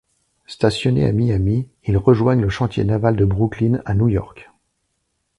Stationnés 0.47 1.05
à 1.05 1.11
Miami, 1.11 1.67
ils 1.83 1.95
rejoignent 1.95 2.41
le 2.41 2.49
chantier 2.49 2.83
naval 2.85 3.15
de 3.15 3.23
Brooklyn 3.23 3.83
à 3.85 3.93
New 3.93 4.09
York. 4.09 4.49